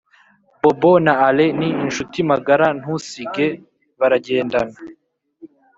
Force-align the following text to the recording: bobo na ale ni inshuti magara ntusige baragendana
bobo 0.61 0.91
na 1.05 1.13
ale 1.27 1.45
ni 1.59 1.69
inshuti 1.85 2.17
magara 2.29 2.67
ntusige 2.79 3.47
baragendana 3.99 4.75